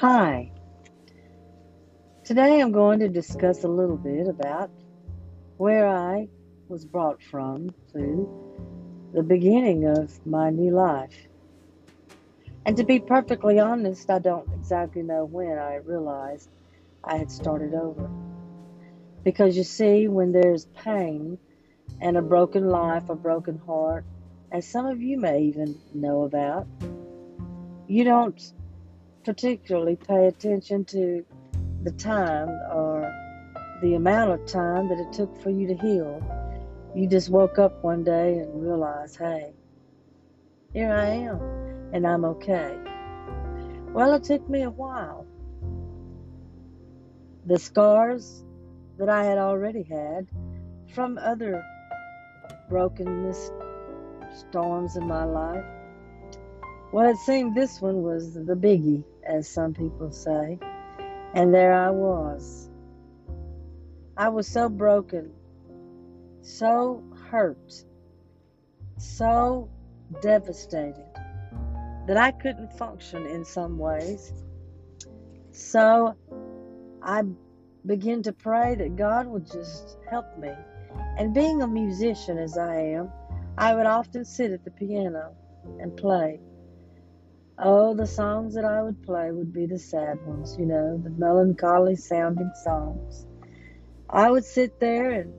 [0.00, 0.52] Hi.
[2.22, 4.70] Today I'm going to discuss a little bit about
[5.56, 6.28] where I
[6.68, 11.16] was brought from to the beginning of my new life.
[12.64, 16.48] And to be perfectly honest, I don't exactly know when I realized
[17.02, 18.08] I had started over.
[19.24, 21.38] Because you see, when there's pain
[22.00, 24.04] and a broken life, a broken heart,
[24.52, 26.68] as some of you may even know about,
[27.88, 28.40] you don't
[29.28, 31.22] particularly pay attention to
[31.82, 33.12] the time or
[33.82, 36.18] the amount of time that it took for you to heal.
[36.94, 39.52] You just woke up one day and realized, hey,
[40.72, 41.38] here I am,
[41.92, 42.78] and I'm okay.
[43.92, 45.26] Well, it took me a while.
[47.44, 48.46] The scars
[48.96, 50.26] that I had already had
[50.94, 51.62] from other
[52.70, 53.52] brokenness
[54.34, 55.66] storms in my life.
[56.92, 60.58] Well, it seemed this one was the biggie as some people say.
[61.34, 62.70] And there I was.
[64.16, 65.30] I was so broken,
[66.40, 67.84] so hurt,
[68.96, 69.68] so
[70.20, 71.06] devastated
[72.08, 74.32] that I couldn't function in some ways.
[75.52, 76.16] So
[77.02, 77.22] I
[77.86, 80.50] began to pray that God would just help me.
[81.18, 83.12] And being a musician as I am,
[83.56, 85.34] I would often sit at the piano
[85.80, 86.40] and play.
[87.60, 91.10] Oh, the songs that I would play would be the sad ones, you know, the
[91.10, 93.26] melancholy sounding songs.
[94.08, 95.34] I would sit there, and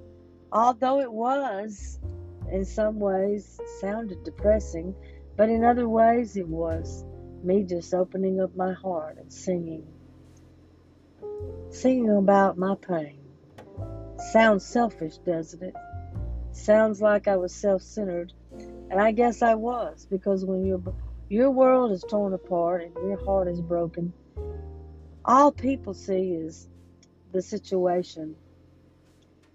[0.52, 1.98] although it was,
[2.52, 4.94] in some ways, sounded depressing,
[5.38, 7.06] but in other ways, it was
[7.42, 9.88] me just opening up my heart and singing.
[11.70, 13.20] Singing about my pain.
[14.33, 15.76] Sounds selfish, doesn't it?
[16.52, 18.33] Sounds like I was self centered.
[18.92, 20.81] And I guess I was, because when you're
[21.30, 24.11] your world is torn apart and your heart is broken.
[25.23, 26.67] All people see is
[27.31, 28.36] the situation.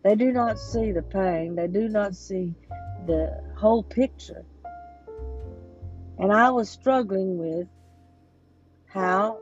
[0.04, 2.54] They do not see the pain, they do not see
[3.06, 4.44] the whole picture.
[6.18, 7.66] And I was struggling with
[8.86, 9.40] how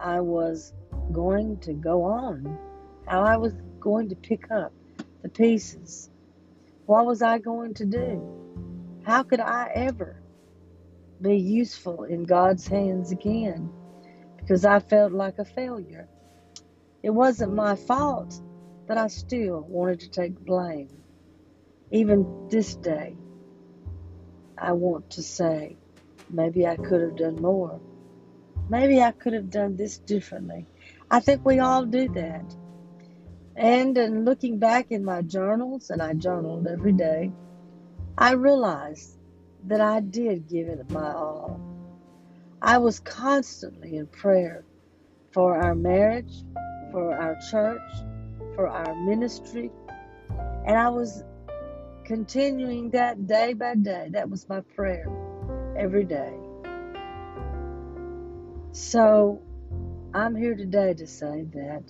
[0.00, 0.72] I was
[1.12, 2.58] going to go on,
[3.06, 4.72] how I was going to pick up
[5.22, 6.10] the pieces.
[6.86, 8.37] What was I going to do?
[9.08, 10.20] How could I ever
[11.22, 13.70] be useful in God's hands again?
[14.36, 16.06] Because I felt like a failure.
[17.02, 18.38] It wasn't my fault,
[18.86, 20.90] but I still wanted to take blame.
[21.90, 23.16] Even this day,
[24.58, 25.78] I want to say,
[26.28, 27.80] maybe I could have done more.
[28.68, 30.66] Maybe I could have done this differently.
[31.10, 32.54] I think we all do that.
[33.56, 37.32] And in looking back in my journals, and I journaled every day,
[38.20, 39.16] I realized
[39.68, 41.60] that I did give it my all.
[42.60, 44.64] I was constantly in prayer
[45.30, 46.42] for our marriage,
[46.90, 47.80] for our church,
[48.56, 49.70] for our ministry,
[50.66, 51.22] and I was
[52.04, 54.08] continuing that day by day.
[54.10, 55.06] That was my prayer
[55.76, 56.34] every day.
[58.72, 59.40] So
[60.12, 61.84] I'm here today to say that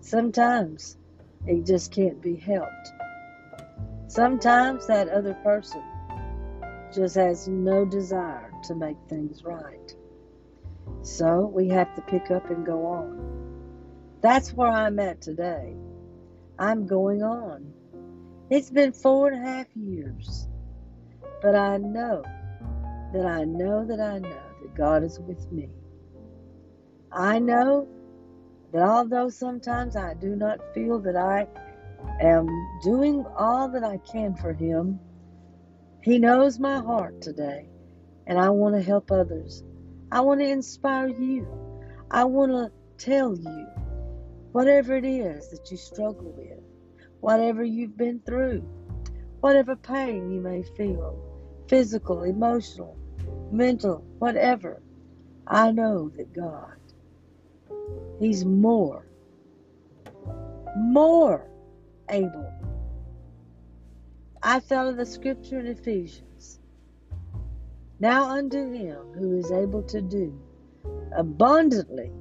[0.00, 0.96] sometimes
[1.44, 2.92] it just can't be helped.
[4.08, 5.82] Sometimes that other person
[6.94, 9.94] just has no desire to make things right.
[11.02, 14.18] So we have to pick up and go on.
[14.22, 15.76] That's where I'm at today.
[16.58, 17.70] I'm going on.
[18.48, 20.48] It's been four and a half years,
[21.42, 22.22] but I know
[23.12, 25.68] that I know that I know that God is with me.
[27.12, 27.86] I know
[28.72, 31.46] that although sometimes I do not feel that I
[32.20, 32.48] am
[32.82, 34.98] doing all that I can for Him.
[36.02, 37.68] He knows my heart today,
[38.26, 39.62] and I want to help others.
[40.10, 41.46] I want to inspire you.
[42.10, 42.72] I want to
[43.04, 43.66] tell you
[44.52, 46.58] whatever it is that you struggle with,
[47.20, 48.60] whatever you've been through,
[49.40, 51.22] whatever pain you may feel
[51.68, 52.96] physical, emotional,
[53.52, 54.82] mental, whatever.
[55.46, 56.76] I know that God,
[58.18, 59.06] He's more,
[60.76, 61.48] more
[62.10, 62.52] able.
[64.42, 66.60] I fell the scripture in Ephesians.
[68.00, 70.40] Now unto him who is able to do
[71.16, 72.12] abundantly,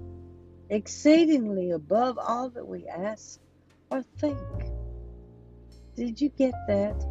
[0.70, 3.40] exceedingly above all that we ask
[3.92, 4.40] or think.
[5.96, 7.06] Did you get that?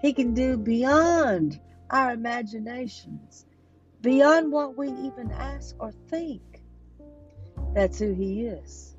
[0.00, 1.60] He can do beyond
[1.90, 3.46] our imaginations,
[4.00, 6.62] beyond what we even ask or think.
[7.74, 8.93] That's who He is.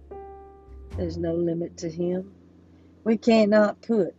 [0.97, 2.31] There's no limit to him.
[3.03, 4.15] We cannot put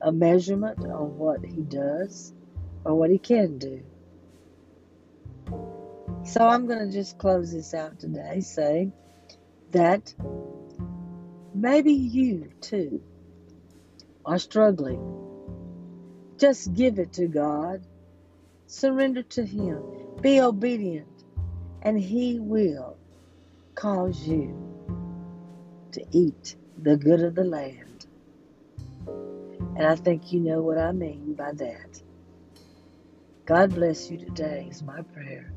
[0.00, 2.32] a measurement on what he does
[2.84, 3.82] or what he can do.
[6.24, 8.92] So I'm going to just close this out today, saying
[9.72, 10.14] that
[11.54, 13.02] maybe you too
[14.24, 15.18] are struggling.
[16.38, 17.82] Just give it to God,
[18.66, 19.82] surrender to Him,
[20.20, 21.08] be obedient,
[21.82, 22.96] and He will
[23.74, 24.69] cause you
[25.92, 28.06] to eat the good of the land.
[29.76, 32.02] And I think you know what I mean by that.
[33.46, 35.52] God bless you today, is my prayer.